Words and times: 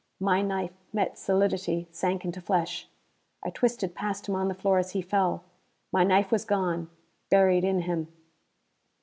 My 0.19 0.41
knife 0.41 0.71
met 0.91 1.19
solidity; 1.19 1.87
sank 1.91 2.25
into 2.25 2.41
flesh. 2.41 2.89
I 3.43 3.51
twisted 3.51 3.93
past 3.93 4.27
him 4.27 4.35
on 4.35 4.47
the 4.47 4.55
floor 4.55 4.79
as 4.79 4.93
he 4.93 5.01
fell. 5.03 5.43
My 5.91 6.03
knife 6.03 6.31
was 6.31 6.43
gone: 6.43 6.89
buried 7.29 7.63
in 7.63 7.81
him. 7.81 8.07